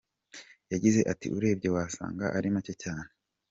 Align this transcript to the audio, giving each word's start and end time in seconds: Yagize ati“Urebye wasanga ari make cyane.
Yagize 0.71 0.99
ati“Urebye 1.11 1.67
wasanga 1.75 2.25
ari 2.37 2.47
make 2.53 2.73
cyane. 2.83 3.09